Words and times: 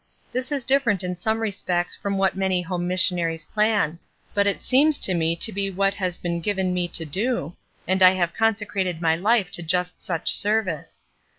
This 0.31 0.51
is 0.51 0.63
different 0.63 1.03
in 1.03 1.15
some 1.15 1.37
respects 1.41 1.95
from 1.95 2.17
what 2.17 2.35
many 2.35 2.63
home 2.63 2.87
mis 2.87 3.03
sionaries 3.03 3.47
plan; 3.47 3.99
but 4.33 4.47
it 4.47 4.63
seems 4.63 4.97
to 4.97 5.13
me 5.13 5.35
to 5.35 5.51
be 5.51 5.69
what 5.69 5.93
has 5.93 6.17
been 6.17 6.41
given 6.41 6.73
me 6.73 6.87
to 6.87 7.05
do, 7.05 7.55
and 7.87 8.01
I 8.01 8.13
have 8.15 8.33
consecrated 8.33 8.99
my 8.99 9.15
hfe 9.15 9.51
to 9.51 9.61
just 9.61 10.01
such 10.01 10.33
service. 10.33 11.01